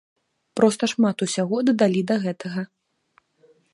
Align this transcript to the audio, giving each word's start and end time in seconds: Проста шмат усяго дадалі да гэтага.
Проста 0.59 0.83
шмат 0.93 1.17
усяго 1.25 1.57
дадалі 1.67 2.01
да 2.13 2.17
гэтага. 2.25 2.61